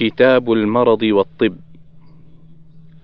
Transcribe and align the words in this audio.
كتاب 0.00 0.52
المرض 0.52 1.02
والطب. 1.02 1.56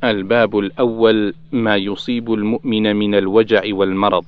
الباب 0.05 0.59
الأول 0.59 1.35
ما 1.53 1.77
يصيب 1.77 2.33
المؤمن 2.33 2.97
من 2.97 3.15
الوجع 3.15 3.63
والمرض. 3.71 4.25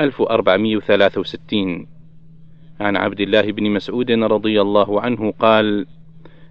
1463 0.00 1.86
عن 2.80 2.96
عبد 2.96 3.20
الله 3.20 3.52
بن 3.52 3.70
مسعود 3.70 4.10
رضي 4.10 4.60
الله 4.60 5.00
عنه 5.00 5.32
قال 5.38 5.86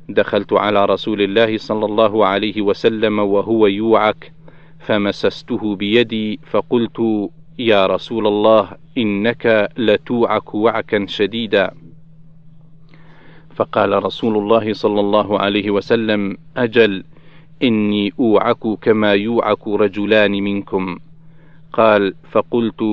دخلت 0.09 0.53
على 0.53 0.85
رسول 0.85 1.21
الله 1.21 1.57
صلى 1.57 1.85
الله 1.85 2.25
عليه 2.25 2.61
وسلم 2.61 3.19
وهو 3.19 3.67
يوعك 3.67 4.33
فمسسته 4.79 5.75
بيدي 5.75 6.39
فقلت 6.51 7.29
يا 7.59 7.85
رسول 7.85 8.27
الله 8.27 8.69
إنك 8.97 9.69
لتوعك 9.77 10.55
وعكا 10.55 11.05
شديدا. 11.05 11.80
فقال 13.55 14.03
رسول 14.03 14.37
الله 14.37 14.73
صلى 14.73 14.99
الله 14.99 15.39
عليه 15.39 15.71
وسلم 15.71 16.37
أجل 16.57 17.03
إني 17.63 18.13
أوعك 18.19 18.79
كما 18.81 19.13
يوعك 19.13 19.67
رجلان 19.67 20.31
منكم. 20.31 20.99
قال 21.73 22.13
فقلت 22.31 22.83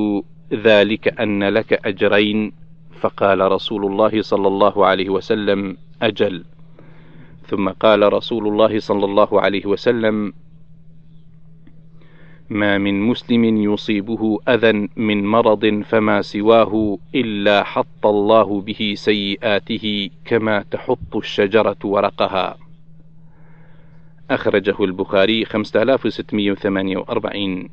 ذلك 0.53 1.21
أن 1.21 1.45
لك 1.45 1.87
أجرين. 1.87 2.53
فقال 3.01 3.53
رسول 3.53 3.87
الله 3.87 4.23
صلى 4.23 4.49
الله 4.49 4.87
عليه 4.87 5.09
وسلم 5.09 5.77
أجل. 6.03 6.45
ثم 7.47 7.69
قال 7.69 8.13
رسول 8.13 8.47
الله 8.49 8.79
صلى 8.79 9.05
الله 9.05 9.41
عليه 9.41 9.67
وسلم 9.67 10.33
ما 12.51 12.79
من 12.79 13.01
مسلم 13.01 13.45
يصيبه 13.45 14.39
أذى 14.49 14.89
من 14.97 15.27
مرض 15.27 15.83
فما 15.83 16.23
سواه 16.23 16.99
إلا 17.15 17.65
حط 17.65 18.07
الله 18.07 18.61
به 18.61 18.95
سيئاته 18.97 20.11
كما 20.25 20.65
تحط 20.71 21.17
الشجرة 21.17 21.77
ورقها. 21.85 22.59
أخرجه 24.31 24.85
البخاري 24.85 25.45
5648 25.45 27.69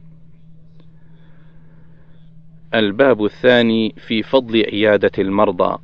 الباب 2.76 3.26
الثاني 3.26 3.96
في 4.08 4.23
فضل 4.23 4.66
عيادة 4.72 5.12
المرضى 5.20 5.78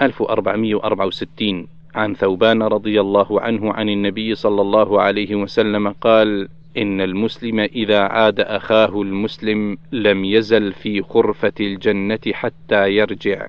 1464 0.00 1.66
عن 1.94 2.14
ثوبان 2.14 2.62
رضي 2.62 3.00
الله 3.00 3.40
عنه 3.40 3.72
عن 3.72 3.88
النبي 3.88 4.34
صلى 4.34 4.60
الله 4.60 5.00
عليه 5.00 5.34
وسلم 5.34 5.88
قال 5.88 6.48
إن 6.76 7.00
المسلم 7.00 7.60
إذا 7.60 8.00
عاد 8.00 8.40
أخاه 8.40 9.02
المسلم 9.02 9.78
لم 9.92 10.24
يزل 10.24 10.72
في 10.72 11.02
خرفة 11.02 11.52
الجنة 11.60 12.18
حتى 12.32 12.90
يرجع. 12.90 13.46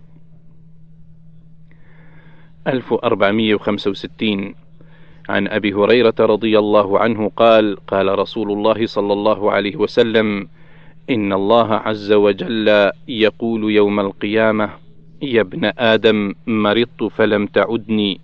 1465 2.67 4.55
عن 5.29 5.47
أبي 5.47 5.73
هريرة 5.73 6.15
رضي 6.19 6.59
الله 6.59 6.99
عنه 6.99 7.31
قال: 7.35 7.77
قال 7.87 8.19
رسول 8.19 8.51
الله 8.51 8.85
صلى 8.85 9.13
الله 9.13 9.51
عليه 9.51 9.75
وسلم: 9.75 10.47
إن 11.09 11.33
الله 11.33 11.73
عز 11.73 12.11
وجل 12.11 12.91
يقول 13.07 13.71
يوم 13.71 13.99
القيامة: 13.99 14.69
يا 15.21 15.41
ابن 15.41 15.71
آدم 15.77 16.33
مرضت 16.47 17.03
فلم 17.03 17.45
تعدني. 17.45 18.21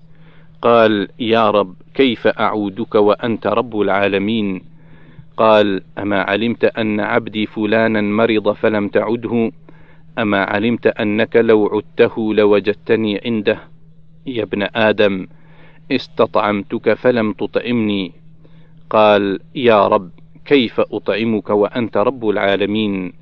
قال: 0.62 1.08
يا 1.20 1.52
رب 1.52 1.76
كيف 1.94 2.28
أعودك 2.28 2.96
وأنت 2.96 3.48
رب 3.48 3.82
العالمين؟ 3.82 4.73
قال 5.38 5.82
أما 5.98 6.22
علمت 6.22 6.66
أن 6.66 7.00
عبدي 7.00 7.46
فلانا 7.46 8.02
مرض 8.02 8.52
فلم 8.52 8.88
تعده 8.88 9.52
أما 10.20 10.44
علمت 10.44 10.88
أنك 10.88 11.36
لو 11.36 11.68
عدته 11.68 12.34
لوجدتني 12.34 13.22
عنده. 13.26 13.60
يا 14.26 14.44
ابن 14.44 14.68
آدم 14.76 15.28
استطعمتك 15.92 16.94
فلم 16.94 17.34
تطعمني. 17.34 18.12
قال 18.90 19.40
يا 19.56 19.88
رب 19.88 20.10
كيف 20.46 20.80
أطعمك 20.80 21.50
وأنت 21.50 21.98
رب 21.98 22.30
العالمين؟ 22.30 23.14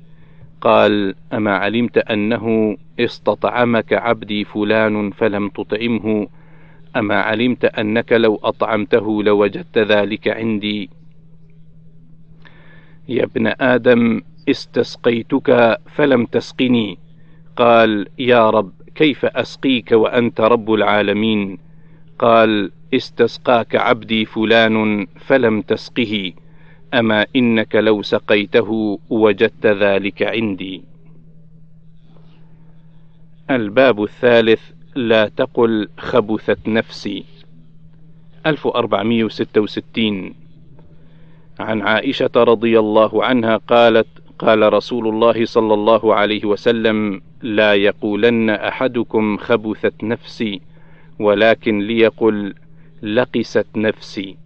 قال 0.60 1.14
أما 1.32 1.56
علمت 1.56 1.98
أنه 1.98 2.76
استطعمك 3.00 3.92
عبدي 3.92 4.44
فلان 4.44 5.10
فلم 5.10 5.48
تطعمه 5.48 6.28
أما 6.96 7.20
علمت 7.20 7.64
أنك 7.64 8.12
لو 8.12 8.40
أطعمته 8.44 9.22
لوجدت 9.22 9.78
ذلك 9.78 10.28
عندي. 10.28 10.90
يا 13.08 13.24
ابن 13.24 13.46
آدم 13.60 14.20
استسقيتك 14.48 15.78
فلم 15.86 16.26
تسقني. 16.26 16.98
قال 17.56 18.08
يا 18.18 18.50
رب 18.50 18.72
كيف 18.94 19.24
أسقيك 19.24 19.92
وأنت 19.92 20.40
رب 20.40 20.72
العالمين؟ 20.72 21.58
قال 22.18 22.70
استسقاك 22.94 23.76
عبدي 23.76 24.24
فلان 24.24 25.06
فلم 25.16 25.62
تسقه. 25.62 26.32
أما 26.94 27.26
إنك 27.36 27.76
لو 27.76 28.02
سقيته 28.02 28.98
وجدت 29.10 29.66
ذلك 29.66 30.22
عندي. 30.22 30.82
الباب 33.50 34.02
الثالث 34.02 34.60
لا 34.94 35.28
تقل 35.28 35.88
خبثت 35.98 36.68
نفسي. 36.68 37.24
1466 38.46 40.41
عن 41.60 41.82
عائشة 41.82 42.30
رضي 42.36 42.78
الله 42.78 43.24
عنها 43.24 43.56
قالت: 43.56 44.06
قال 44.38 44.72
رسول 44.72 45.08
الله 45.08 45.44
صلى 45.44 45.74
الله 45.74 46.14
عليه 46.14 46.44
وسلم: 46.44 47.20
لا 47.42 47.74
يقولن 47.74 48.50
أحدكم 48.50 49.36
خبثت 49.36 50.04
نفسي، 50.04 50.60
ولكن 51.18 51.78
ليقل 51.78 52.54
لقست 53.02 53.66
نفسي. 53.76 54.36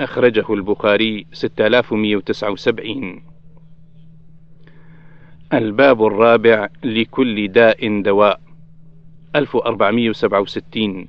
أخرجه 0.00 0.54
البخاري 0.54 1.26
6179 1.32 3.22
الباب 5.52 6.06
الرابع 6.06 6.68
لكل 6.84 7.48
داء 7.48 8.02
دواء. 8.02 8.40
1467 9.36 11.08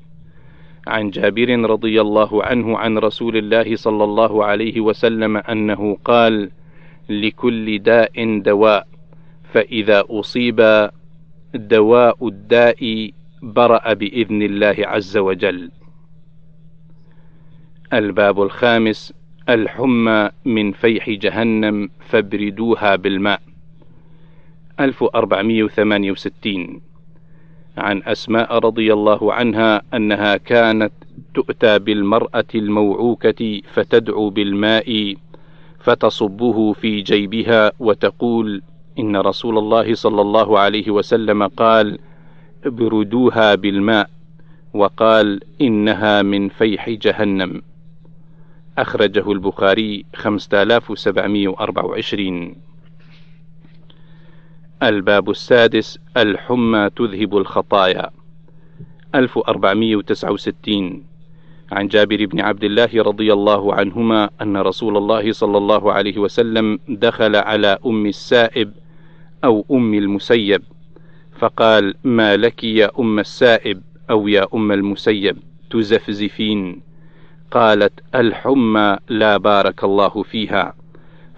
عن 0.88 1.10
جابر 1.10 1.70
رضي 1.70 2.02
الله 2.02 2.44
عنه 2.44 2.78
عن 2.78 2.98
رسول 2.98 3.38
الله 3.38 3.76
صلى 3.76 4.04
الله 4.04 4.46
عليه 4.46 4.82
وسلم 4.82 5.38
أنه 5.38 5.98
قال 6.06 6.50
لكل 7.10 7.80
داء 7.80 8.40
دواء 8.40 8.88
فإذا 9.54 10.04
أصيب 10.10 10.90
دواء 11.54 12.28
الداء 12.28 13.12
برأ 13.42 13.94
بإذن 13.94 14.42
الله 14.42 14.76
عز 14.80 15.18
وجل. 15.18 15.72
الباب 17.94 18.42
الخامس 18.42 19.14
الحمى 19.50 20.30
من 20.46 20.72
فيح 20.72 21.10
جهنم 21.10 21.90
فابردوها 22.00 22.96
بالماء. 22.96 23.42
1468 24.80 26.82
عن 27.82 28.04
أسماء 28.04 28.58
رضي 28.58 28.94
الله 28.94 29.34
عنها 29.34 29.82
أنها 29.94 30.38
كانت 30.38 30.92
تؤتى 31.34 31.80
بالمرأة 31.80 32.46
الموعوكة 32.56 33.62
فتدعو 33.74 34.30
بالماء 34.30 35.16
فتصبه 35.80 36.74
في 36.74 37.02
جيبها 37.02 37.72
وتقول 37.80 38.62
إن 39.00 39.18
رسول 39.18 39.58
الله 39.58 39.94
صلى 39.94 40.22
الله 40.22 40.60
عليه 40.60 40.92
وسلم 40.92 41.48
قال 41.48 42.00
ابردوها 42.66 43.56
بالماء 43.56 44.10
وقال 44.74 45.40
إنها 45.62 46.22
من 46.22 46.50
فيح 46.50 46.90
جهنم. 46.90 47.62
أخرجه 48.78 49.32
البخاري 49.32 50.06
5724 50.16 52.56
الباب 54.84 55.30
السادس 55.30 56.00
الحمى 56.18 56.90
تذهب 56.96 57.38
الخطايا. 57.38 58.10
1469 59.16 61.04
عن 61.72 61.88
جابر 61.88 62.26
بن 62.26 62.40
عبد 62.40 62.64
الله 62.64 62.90
رضي 62.94 63.34
الله 63.34 63.74
عنهما 63.74 64.30
أن 64.42 64.58
رسول 64.58 64.98
الله 64.98 65.32
صلى 65.32 65.58
الله 65.58 65.94
عليه 65.94 66.18
وسلم 66.18 66.80
دخل 66.90 67.36
على 67.36 67.78
أم 67.86 68.06
السائب 68.06 68.72
أو 69.44 69.66
أم 69.72 69.94
المسيب 69.94 70.64
فقال 71.40 71.96
ما 72.04 72.38
لك 72.38 72.64
يا 72.64 72.92
أم 73.00 73.20
السائب 73.20 73.82
أو 74.10 74.28
يا 74.28 74.48
أم 74.54 74.72
المسيب؟ 74.72 75.38
تزفزفين. 75.72 76.82
قالت 77.52 77.94
الحمى 78.16 78.98
لا 79.10 79.38
بارك 79.38 79.84
الله 79.84 80.24
فيها. 80.24 80.81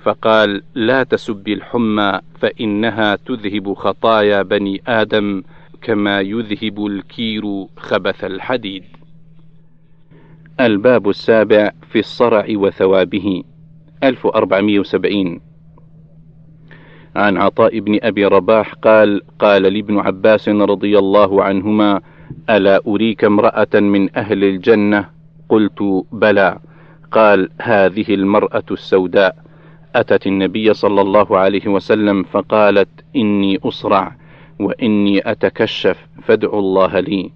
فقال 0.04 0.62
لا 0.76 1.04
تسب 1.04 1.48
الحمى 1.48 2.20
فإنها 2.40 3.16
تذهب 3.16 3.74
خطايا 3.74 4.42
بني 4.42 4.82
آدم 4.88 5.44
كما 5.82 6.22
يذهب 6.22 6.86
الكير 6.86 7.66
خبث 7.78 8.24
الحديد. 8.24 8.84
الباب 10.60 11.10
السابع 11.10 11.72
في 11.92 12.00
الصرع 12.00 12.46
وثوابه. 12.50 13.44
1470 14.04 15.42
عن 17.16 17.38
عطاء 17.38 17.80
بن 17.80 18.00
أبي 18.04 18.26
رباح 18.26 18.74
قال 18.74 19.22
قال 19.40 19.62
لابن 19.62 20.00
عباس 20.00 20.50
رضي 20.50 21.00
الله 21.00 21.44
عنهما 21.44 22.02
ألا 22.50 22.82
أريك 22.88 23.24
امرأة 23.24 23.80
من 23.80 24.18
أهل 24.18 24.44
الجنة؟ 24.44 25.10
قلت 25.50 26.06
بلى. 26.12 26.60
قال 27.12 27.50
هذه 27.62 28.14
المرأة 28.14 28.64
السوداء. 28.72 29.44
أتت 29.96 30.28
النبي 30.28 30.74
صلى 30.74 31.02
الله 31.02 31.38
عليه 31.38 31.68
وسلم 31.68 32.24
فقالت 32.24 32.90
إني 33.16 33.60
أصرع 33.64 34.16
وإني 34.60 35.32
أتكشف 35.32 36.08
فادعوا 36.24 36.60
الله 36.60 37.00
لي. 37.00 37.32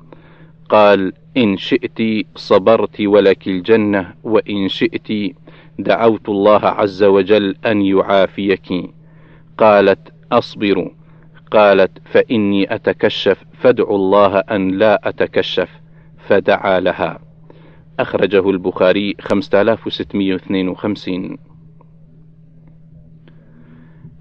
قال 0.70 1.14
إن 1.38 1.58
شئت 1.58 2.26
صبرت 2.36 3.02
ولك 3.02 3.48
الجنة 3.48 4.14
وإن 4.24 4.68
شئت 4.68 5.36
دعوت 5.80 6.30
الله 6.30 6.66
عز 6.66 7.04
وجل 7.04 7.56
أن 7.66 7.82
يعافيك. 7.82 8.74
قالت 9.58 10.14
أصبر. 10.32 10.92
قالت 11.52 11.92
فإني 12.06 12.76
أتكشف 12.76 13.44
فادعوا 13.54 13.96
الله 13.96 14.40
أن 14.40 14.72
لا 14.72 15.10
أتكشف. 15.10 15.70
فدعا 16.18 16.80
لها. 16.80 17.20
أخرجه 18.00 18.50
البخاري 18.50 19.16
5652 19.20 21.38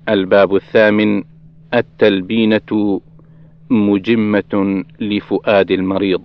الباب 0.08 0.54
الثامن 0.56 1.22
التلبينة 1.74 3.00
مجمة 3.70 4.84
لفؤاد 5.00 5.70
المريض. 5.70 6.22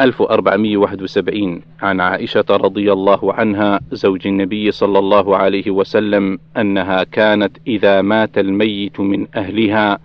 1471 0.00 1.62
عن 1.82 2.00
عائشة 2.00 2.44
رضي 2.50 2.92
الله 2.92 3.32
عنها 3.32 3.80
زوج 3.92 4.26
النبي 4.26 4.70
صلى 4.70 4.98
الله 4.98 5.36
عليه 5.36 5.70
وسلم 5.70 6.38
أنها 6.56 7.02
كانت 7.04 7.56
إذا 7.66 8.02
مات 8.02 8.38
الميت 8.38 9.00
من 9.00 9.26
أهلها 9.36 9.98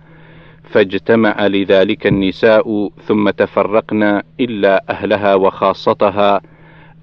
فاجتمع 0.64 1.46
لذلك 1.46 2.06
النساء 2.06 2.90
ثم 3.06 3.30
تفرقن 3.30 4.22
إلا 4.40 4.84
أهلها 4.90 5.34
وخاصتها 5.34 6.40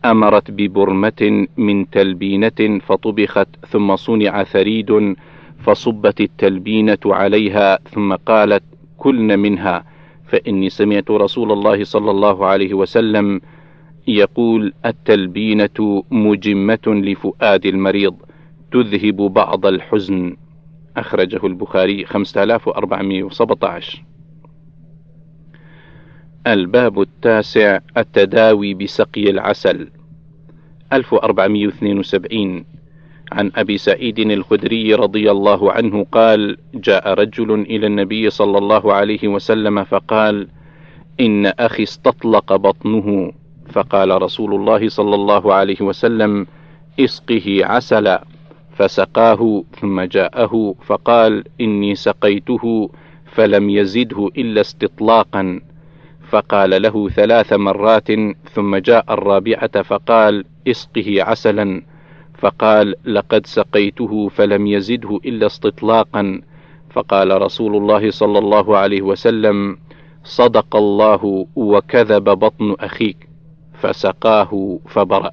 أمرت 0.06 0.51
ببرمة 0.51 1.48
من 1.57 1.90
تلبينة 1.90 2.80
فطبخت 2.88 3.48
ثم 3.68 3.96
صنع 3.96 4.44
ثريد 4.44 5.16
فصبت 5.63 6.22
التلبينة 6.22 6.98
عليها 7.06 7.78
ثم 7.78 8.16
قالت 8.16 8.63
كلن 8.98 9.40
منها. 9.40 9.86
فإني 10.28 10.69
سمعت 10.69 11.12
رسول 11.12 11.51
الله 11.51 11.84
صلى 11.84 12.12
الله 12.12 12.46
عليه 12.46 12.74
وسلم 12.74 13.42
يقول 14.07 14.74
التلبينة 14.86 16.04
مجمة 16.12 16.88
لفؤاد 16.88 17.66
المريض 17.66 18.16
تذهب 18.72 19.16
بعض 19.16 19.66
الحزن. 19.66 20.36
أخرجه 20.98 21.46
البخاري 21.46 22.06
5417 22.06 24.04
الباب 26.47 27.01
التاسع 27.01 27.80
التداوي 27.97 28.74
بسقي 28.74 29.30
العسل. 29.30 29.88
1472 30.94 32.65
عن 33.31 33.51
أبي 33.56 33.77
سعيد 33.77 34.19
الخدري 34.19 34.94
رضي 34.94 35.31
الله 35.31 35.71
عنه 35.71 36.06
قال 36.12 36.57
جاء 36.74 37.13
رجل 37.13 37.51
إلى 37.51 37.88
النبي 37.88 38.30
صلى 38.30 38.57
الله 38.57 38.94
عليه 38.94 39.27
وسلم 39.27 39.83
فقال 39.83 40.47
إن 41.19 41.45
أخي 41.45 41.83
استطلق 41.83 42.56
بطنه. 42.56 43.31
فقال 43.71 44.21
رسول 44.21 44.56
الله 44.56 44.89
صلى 44.89 45.15
الله 45.15 45.53
عليه 45.53 45.81
وسلم 45.81 46.47
إسقه 47.00 47.59
عسلا. 47.63 48.24
فسقاه 48.75 49.63
ثم 49.81 50.01
جاءه 50.01 50.75
فقال 50.86 51.44
إني 51.62 51.95
سقيته 51.95 52.89
فلم 53.25 53.69
يزده 53.69 54.30
إلا 54.38 54.62
استطلاقا. 54.62 55.62
فقال 56.29 56.81
له 56.81 57.09
ثلاث 57.09 57.53
مرات 57.53 58.07
ثم 58.53 58.75
جاء 58.75 59.13
الرابعة 59.13 59.81
فقال 59.81 60.45
اسقه 60.67 61.23
عسلا. 61.23 61.81
فقال 62.37 62.95
لقد 63.05 63.45
سقيته 63.45 64.27
فلم 64.27 64.67
يزده 64.67 65.19
إلا 65.25 65.45
استطلاقا. 65.45 66.41
فقال 66.89 67.41
رسول 67.41 67.75
الله 67.75 68.11
صلى 68.11 68.39
الله 68.39 68.77
عليه 68.77 69.01
وسلم 69.01 69.77
صدق 70.23 70.75
الله 70.75 71.47
وكذب 71.55 72.23
بطن 72.23 72.75
أخيك. 72.79 73.29
فسقاه 73.73 74.79
فبرأ. 74.87 75.31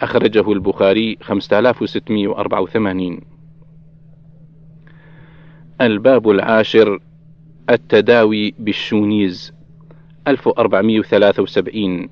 أخرجه 0.00 0.52
البخاري 0.52 1.16
5684 1.20 3.20
الباب 5.80 6.30
العاشر 6.30 6.98
التداوي 7.70 8.54
بالشونيز. 8.58 9.59
1473 10.28 12.08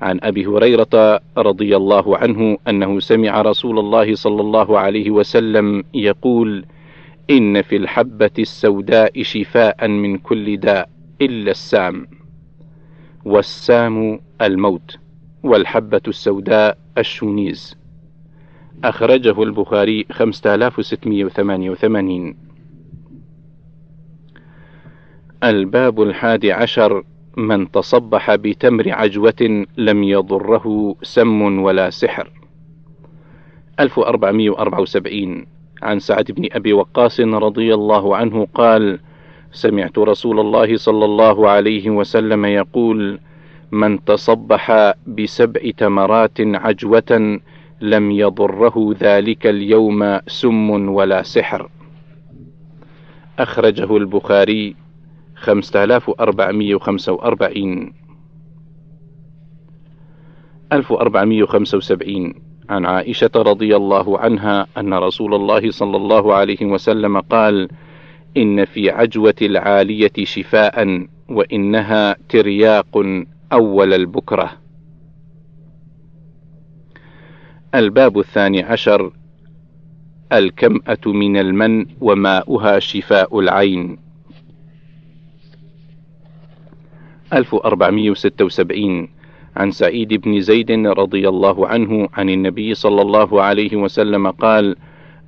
عن 0.00 0.18
أبي 0.22 0.46
هريرة 0.46 1.20
رضي 1.36 1.76
الله 1.76 2.16
عنه 2.16 2.58
أنه 2.68 3.00
سمع 3.00 3.42
رسول 3.42 3.78
الله 3.78 4.14
صلى 4.14 4.40
الله 4.40 4.78
عليه 4.78 5.10
وسلم 5.10 5.84
يقول 5.94 6.64
إن 7.30 7.62
في 7.62 7.76
الحبة 7.76 8.30
السوداء 8.38 9.22
شفاء 9.22 9.88
من 9.88 10.18
كل 10.18 10.56
داء 10.56 10.88
إلا 11.20 11.50
السام. 11.50 12.06
والسام 13.24 14.20
الموت 14.42 14.96
والحبة 15.42 16.00
السوداء 16.08 16.78
الشونيز. 16.98 17.76
أخرجه 18.84 19.42
البخاري 19.42 20.06
5688 20.10 22.34
الباب 25.44 26.02
الحادي 26.02 26.52
عشر. 26.52 27.04
من 27.36 27.70
تصبح 27.70 28.34
بتمر 28.34 28.92
عجوة 28.92 29.66
لم 29.76 30.04
يضره 30.04 30.96
سم 31.02 31.42
ولا 31.62 31.90
سحر. 31.90 32.30
1474 33.80 35.46
عن 35.82 35.98
سعد 35.98 36.24
بن 36.32 36.48
أبي 36.52 36.72
وقاص 36.72 37.20
رضي 37.20 37.74
الله 37.74 38.16
عنه 38.16 38.46
قال 38.54 38.98
سمعت 39.52 39.98
رسول 39.98 40.40
الله 40.40 40.76
صلى 40.76 41.04
الله 41.04 41.48
عليه 41.48 41.90
وسلم 41.90 42.44
يقول 42.44 43.20
من 43.72 44.04
تصبح 44.04 44.92
بسبع 45.06 45.60
تمرات 45.76 46.40
عجوة 46.40 47.40
لم 47.80 48.10
يضره 48.10 48.94
ذلك 49.00 49.46
اليوم 49.46 50.20
سم 50.26 50.88
ولا 50.88 51.22
سحر. 51.22 51.68
أخرجه 53.38 53.96
البخاري 53.96 54.85
5445 55.36 57.92
1475 60.72 62.34
عن 62.68 62.86
عائشة 62.86 63.30
رضي 63.36 63.76
الله 63.76 64.18
عنها 64.18 64.66
أن 64.78 64.94
رسول 64.94 65.34
الله 65.34 65.70
صلى 65.70 65.96
الله 65.96 66.34
عليه 66.34 66.66
وسلم 66.66 67.20
قال: 67.20 67.68
إن 68.36 68.64
في 68.64 68.90
عجوة 68.90 69.34
العالية 69.42 70.12
شفاء 70.24 71.06
وإنها 71.28 72.16
ترياق 72.28 73.24
أول 73.52 73.94
البكرة. 73.94 74.52
الباب 77.74 78.18
الثاني 78.18 78.62
عشر 78.62 79.12
الكمأة 80.32 80.98
من 81.06 81.36
المن 81.36 81.86
وماؤها 82.00 82.78
شفاء 82.78 83.40
العين. 83.40 84.05
1476 87.36 89.08
عن 89.56 89.70
سعيد 89.70 90.14
بن 90.14 90.40
زيد 90.40 90.70
رضي 90.86 91.28
الله 91.28 91.68
عنه 91.68 92.08
عن 92.14 92.30
النبي 92.30 92.74
صلى 92.74 93.02
الله 93.02 93.42
عليه 93.42 93.76
وسلم 93.76 94.30
قال: 94.30 94.76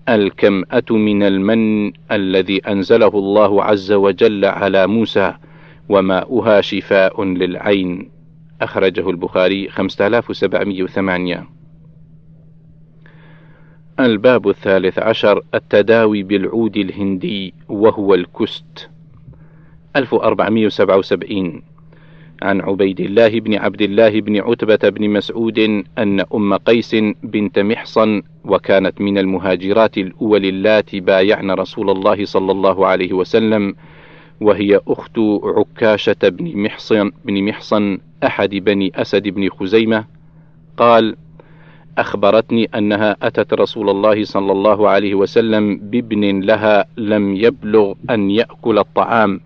الكمأة 0.09 0.85
من 0.91 1.23
المن 1.23 1.93
الذي 2.13 2.59
أنزله 2.59 3.09
الله 3.09 3.65
عز 3.65 3.93
وجل 3.93 4.45
على 4.45 4.87
موسى 4.87 5.35
وماؤها 5.89 6.61
شفاء 6.61 7.25
للعين. 7.25 8.11
أخرجه 8.63 9.11
البخاري 9.11 9.69
5708 9.69 11.49
الباب 14.01 14.49
الثالث 14.49 14.99
عشر 14.99 15.43
التداوي 15.55 16.23
بالعود 16.23 16.77
الهندي 16.77 17.55
وهو 17.69 18.15
الكست. 18.15 18.91
1477 19.97 21.63
عن 22.43 22.61
عبيد 22.61 23.01
الله 23.01 23.41
بن 23.41 23.55
عبد 23.55 23.83
الله 23.83 24.21
بن 24.21 24.37
عتبة 24.37 24.89
بن 24.89 25.11
مسعود 25.11 25.59
أن 25.99 26.21
أم 26.35 26.55
قيس 26.55 26.97
بنت 27.23 27.59
محصن 27.59 28.23
وكانت 28.45 29.01
من 29.01 29.19
المهاجرات 29.19 29.99
الأول 29.99 30.45
اللاتي 30.45 31.01
بايعن 31.01 31.51
رسول 31.51 31.91
الله 31.91 32.25
صلى 32.25 32.53
الله 32.53 32.87
عليه 32.87 33.13
وسلم 33.13 33.75
وهي 34.41 34.81
أخت 34.89 35.19
عكاشة 35.43 36.23
بن 36.23 36.63
محصن 36.63 37.11
بن 37.25 37.45
محصن 37.45 37.99
أحد 38.25 38.51
بني 38.51 38.93
أسد 38.95 39.29
بن 39.29 39.49
خزيمة. 39.49 40.05
قال: 40.77 41.17
أخبرتني 41.99 42.65
أنها 42.75 43.17
أتت 43.23 43.55
رسول 43.55 43.91
الله 43.91 44.25
صلى 44.25 44.53
الله 44.53 44.89
عليه 44.89 45.15
وسلم 45.15 45.77
بابن 45.77 46.41
لها 46.41 46.85
لم 46.97 47.35
يبلغ 47.37 47.95
أن 48.11 48.31
يأكل 48.31 48.79
الطعام. 48.79 49.41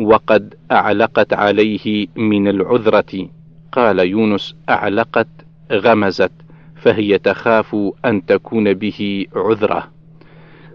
وقد 0.00 0.54
أعلقت 0.72 1.32
عليه 1.32 2.06
من 2.16 2.48
العذرة. 2.48 3.28
قال 3.72 3.98
يونس 3.98 4.56
أعلقت 4.68 5.28
غمزت 5.72 6.32
فهي 6.76 7.18
تخاف 7.18 7.76
أن 8.04 8.26
تكون 8.26 8.74
به 8.74 9.26
عذرة. 9.36 9.88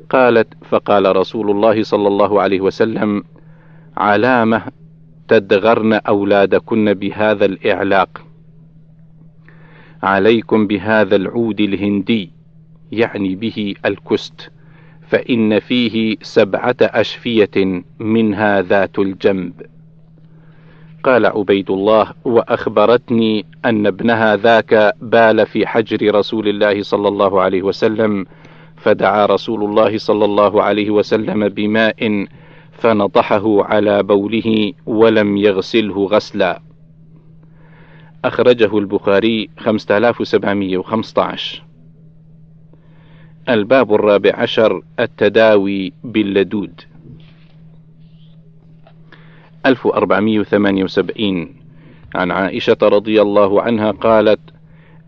قالت 0.09 0.47
فقال 0.69 1.15
رسول 1.15 1.51
الله 1.51 1.83
صلى 1.83 2.07
الله 2.07 2.41
عليه 2.41 2.61
وسلم 2.61 3.23
علامة 3.97 4.63
تدغرن 5.27 5.93
أولادكن 5.93 6.93
بهذا 6.93 7.45
الإعلاق. 7.45 8.21
عليكم 10.03 10.67
بهذا 10.67 11.15
العود 11.15 11.61
الهندي 11.61 12.31
يعني 12.91 13.35
به 13.35 13.73
الكست. 13.85 14.51
فإن 15.11 15.59
فيه 15.59 16.17
سبعة 16.21 16.75
أشفية 16.81 17.83
منها 17.99 18.61
ذات 18.61 18.99
الجنب. 18.99 19.53
قال 21.03 21.25
عبيد 21.25 21.71
الله 21.71 22.13
وأخبرتني 22.25 23.45
أن 23.65 23.87
ابنها 23.87 24.35
ذاك 24.35 24.93
بال 25.01 25.45
في 25.45 25.67
حجر 25.67 26.15
رسول 26.15 26.47
الله 26.47 26.83
صلى 26.83 27.07
الله 27.07 27.41
عليه 27.41 27.61
وسلم 27.61 28.25
فدعا 28.77 29.25
رسول 29.25 29.63
الله 29.63 29.97
صلى 29.97 30.25
الله 30.25 30.63
عليه 30.63 30.89
وسلم 30.89 31.49
بماء 31.49 32.27
فنطحه 32.71 33.63
على 33.63 34.03
بوله 34.03 34.73
ولم 34.85 35.37
يغسله 35.37 36.05
غسلا. 36.05 36.61
أخرجه 38.25 38.77
البخاري 38.77 39.49
5715 39.57 41.70
الباب 43.49 43.93
الرابع 43.93 44.31
عشر 44.35 44.81
التداوي 44.99 45.93
باللدود. 46.03 46.81
1478 49.65 51.55
عن 52.15 52.31
عائشة 52.31 52.77
رضي 52.83 53.21
الله 53.21 53.61
عنها 53.61 53.91
قالت: 53.91 54.39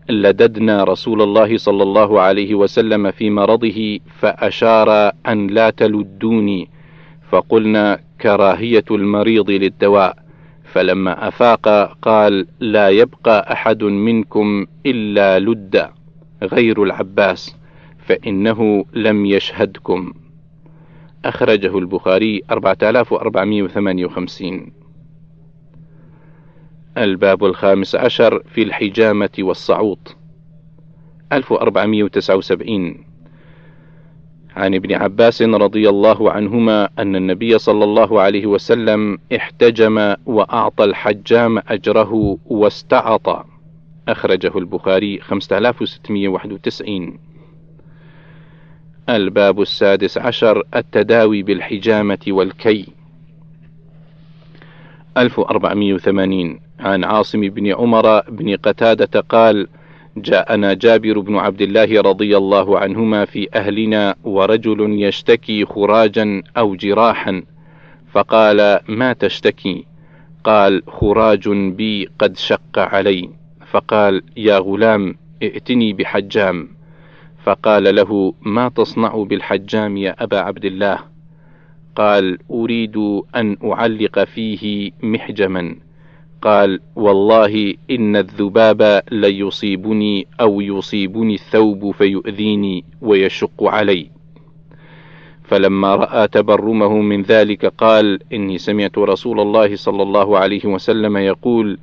لددنا 0.08 0.84
رسول 0.84 1.22
الله 1.22 1.56
صلى 1.56 1.82
الله 1.82 2.20
عليه 2.20 2.54
وسلم 2.54 3.10
في 3.10 3.30
مرضه 3.30 3.98
فأشار 4.20 5.12
أن 5.28 5.46
لا 5.46 5.70
تلدوني. 5.70 6.68
فقلنا 7.30 7.98
كراهية 8.20 8.84
المريض 8.90 9.50
للدواء. 9.50 10.16
فلما 10.64 11.28
أفاق 11.28 11.96
قال 12.02 12.46
لا 12.60 12.88
يبقى 12.88 13.52
أحد 13.52 13.84
منكم 13.84 14.66
إلا 14.86 15.38
لد. 15.38 15.88
غير 16.42 16.82
العباس. 16.82 17.56
فإنه 18.06 18.84
لم 18.92 19.26
يشهدكم. 19.26 20.14
أخرجه 21.24 21.78
البخاري 21.78 22.42
4458 22.50 24.72
الباب 26.98 27.44
الخامس 27.44 27.94
عشر 27.94 28.42
في 28.42 28.62
الحجامة 28.62 29.30
والصعوط. 29.38 30.16
1479 31.32 33.04
عن 34.56 34.74
ابن 34.74 34.92
عباس 34.94 35.42
رضي 35.42 35.88
الله 35.88 36.32
عنهما 36.32 36.88
أن 36.98 37.16
النبي 37.16 37.58
صلى 37.58 37.84
الله 37.84 38.20
عليه 38.20 38.46
وسلم 38.46 39.18
احتجم 39.36 40.14
وأعطى 40.26 40.84
الحجام 40.84 41.58
أجره 41.68 42.38
واستعط 42.46 43.46
أخرجه 44.08 44.58
البخاري 44.58 45.20
5691 45.20 47.18
الباب 49.08 49.60
السادس 49.60 50.18
عشر 50.18 50.62
التداوي 50.76 51.42
بالحجامة 51.42 52.18
والكي. 52.28 52.86
1480 55.16 56.60
عن 56.80 57.04
عاصم 57.04 57.40
بن 57.40 57.72
عمر 57.74 58.20
بن 58.20 58.56
قتادة 58.56 59.20
قال: 59.20 59.66
جاءنا 60.16 60.74
جابر 60.74 61.18
بن 61.18 61.36
عبد 61.36 61.62
الله 61.62 62.00
رضي 62.00 62.36
الله 62.36 62.78
عنهما 62.78 63.24
في 63.24 63.48
أهلنا 63.54 64.14
ورجل 64.24 65.02
يشتكي 65.02 65.64
خراجا 65.64 66.42
أو 66.56 66.74
جراحا. 66.74 67.42
فقال 68.12 68.80
ما 68.88 69.12
تشتكي؟ 69.12 69.84
قال 70.44 70.82
خراج 70.88 71.48
بي 71.48 72.08
قد 72.18 72.36
شق 72.36 72.78
علي. 72.78 73.28
فقال 73.70 74.22
يا 74.36 74.58
غلام 74.58 75.14
ائتني 75.42 75.92
بحجام. 75.92 76.73
فقال 77.44 77.94
له 77.94 78.34
ما 78.42 78.68
تصنع 78.68 79.22
بالحجام 79.22 79.96
يا 79.96 80.22
أبا 80.24 80.38
عبد 80.38 80.64
الله؟ 80.64 80.98
قال 81.96 82.38
أريد 82.50 82.96
أن 83.36 83.56
أعلق 83.64 84.24
فيه 84.24 84.90
محجما. 85.02 85.76
قال 86.42 86.80
والله 86.96 87.74
إن 87.90 88.16
الذباب 88.16 89.02
ليصيبني 89.12 90.26
أو 90.40 90.60
يصيبني 90.60 91.34
الثوب 91.34 91.90
فيؤذيني 91.90 92.84
ويشق 93.00 93.64
علي. 93.64 94.10
فلما 95.44 95.94
رأى 95.94 96.28
تبرمه 96.28 97.00
من 97.00 97.22
ذلك 97.22 97.66
قال 97.66 98.20
إني 98.32 98.58
سمعت 98.58 98.98
رسول 98.98 99.40
الله 99.40 99.76
صلى 99.76 100.02
الله 100.02 100.38
عليه 100.38 100.66
وسلم 100.66 101.16
يقول 101.16 101.78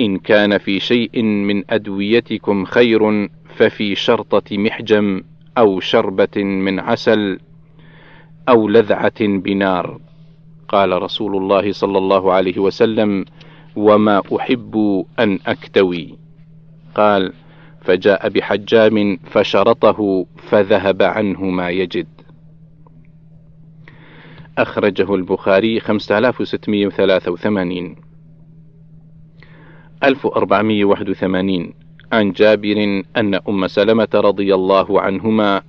إن 0.00 0.18
كان 0.18 0.58
في 0.58 0.80
شيء 0.80 1.22
من 1.22 1.62
أدويتكم 1.70 2.64
خير 2.64 3.28
ففي 3.58 3.94
شرطة 3.94 4.58
محجم 4.58 5.22
أو 5.58 5.80
شربة 5.80 6.44
من 6.44 6.80
عسل 6.80 7.40
أو 8.48 8.68
لذعة 8.68 9.20
بنار. 9.20 10.00
قال 10.68 11.02
رسول 11.02 11.36
الله 11.36 11.72
صلى 11.72 11.98
الله 11.98 12.32
عليه 12.32 12.58
وسلم 12.58 13.24
وما 13.76 14.22
أحب 14.36 15.04
أن 15.18 15.38
أكتوي 15.46 16.18
قال 16.94 17.32
فجاء 17.80 18.28
بحجام 18.28 19.18
فشرطه 19.24 20.26
فذهب 20.36 21.02
عنه 21.02 21.44
ما 21.44 21.70
يجد 21.70 22.06
أخرجه 24.58 25.14
البخاري 25.14 25.80
5683 25.80 27.96
1481 30.04 31.87
عن 32.12 32.32
جابر 32.32 33.02
أن 33.16 33.34
أم 33.48 33.66
سلمة 33.66 34.08
رضي 34.14 34.54
الله 34.54 35.00
عنهما 35.00 35.62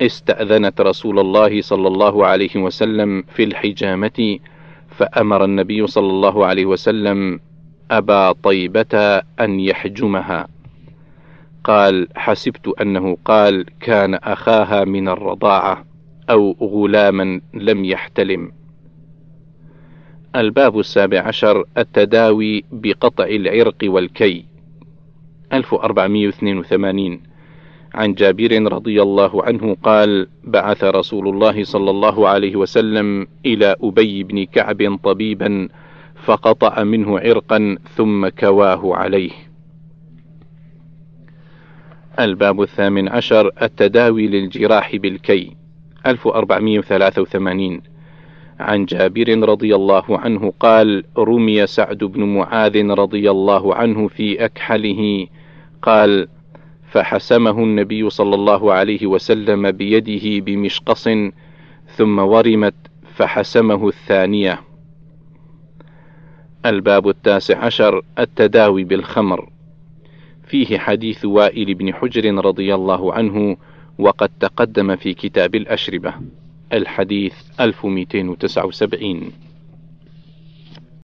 استأذنت 0.00 0.80
رسول 0.80 1.18
الله 1.18 1.62
صلى 1.62 1.88
الله 1.88 2.26
عليه 2.26 2.56
وسلم 2.56 3.22
في 3.22 3.44
الحجامة 3.44 4.38
فأمر 4.88 5.44
النبي 5.44 5.86
صلى 5.86 6.10
الله 6.10 6.46
عليه 6.46 6.66
وسلم 6.66 7.40
أبا 7.90 8.32
طيبة 8.32 9.22
أن 9.40 9.60
يحجمها. 9.60 10.48
قال 11.64 12.08
حسبت 12.16 12.68
أنه 12.80 13.16
قال 13.24 13.66
كان 13.80 14.14
أخاها 14.14 14.84
من 14.84 15.08
الرضاعة 15.08 15.84
أو 16.30 16.56
غلاما 16.60 17.40
لم 17.54 17.84
يحتلم. 17.84 18.52
الباب 20.36 20.78
السابع 20.78 21.20
عشر 21.20 21.64
التداوي 21.78 22.64
بقطع 22.72 23.24
العرق 23.24 23.76
والكي. 23.82 24.53
1482 25.54 27.20
عن 27.94 28.14
جابر 28.14 28.72
رضي 28.72 29.02
الله 29.02 29.44
عنه 29.44 29.76
قال 29.82 30.26
بعث 30.44 30.84
رسول 30.84 31.28
الله 31.28 31.64
صلى 31.64 31.90
الله 31.90 32.28
عليه 32.28 32.56
وسلم 32.56 33.26
إلى 33.46 33.76
أبي 33.82 34.22
بن 34.22 34.44
كعب 34.44 34.98
طبيبا 35.04 35.68
فقطع 36.24 36.84
منه 36.84 37.18
عرقا 37.18 37.76
ثم 37.96 38.28
كواه 38.28 38.96
عليه. 38.96 39.30
الباب 42.20 42.62
الثامن 42.62 43.08
عشر 43.08 43.50
التداوي 43.62 44.26
للجراح 44.26 44.96
بالكي. 44.96 45.56
1483 46.06 47.80
عن 48.60 48.84
جابر 48.84 49.48
رضي 49.48 49.74
الله 49.74 50.18
عنه 50.18 50.52
قال 50.60 51.04
رمي 51.18 51.66
سعد 51.66 51.98
بن 51.98 52.24
معاذ 52.24 52.86
رضي 52.90 53.30
الله 53.30 53.74
عنه 53.74 54.08
في 54.08 54.44
أكحله 54.44 55.26
قال 55.84 56.28
فحسمه 56.90 57.58
النبي 57.58 58.10
صلى 58.10 58.34
الله 58.34 58.72
عليه 58.72 59.06
وسلم 59.06 59.70
بيده 59.70 60.44
بمشقص 60.44 61.08
ثم 61.96 62.18
ورمت 62.18 62.74
فحسمه 63.14 63.88
الثانية. 63.88 64.60
الباب 66.66 67.08
التاسع 67.08 67.58
عشر 67.58 68.02
التداوي 68.18 68.84
بالخمر. 68.84 69.48
فيه 70.46 70.78
حديث 70.78 71.24
وائل 71.24 71.74
بن 71.74 71.94
حجر 71.94 72.44
رضي 72.44 72.74
الله 72.74 73.14
عنه 73.14 73.56
وقد 73.98 74.30
تقدم 74.40 74.96
في 74.96 75.14
كتاب 75.14 75.54
الأشربة. 75.54 76.14
الحديث 76.72 77.34
1279 77.60 79.32